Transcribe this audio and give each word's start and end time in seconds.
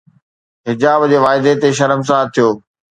حجاب 0.67 1.01
جي 1.13 1.17
واعدي 1.23 1.53
تي 1.61 1.69
شرمسار 1.77 2.25
ٿيو 2.33 2.49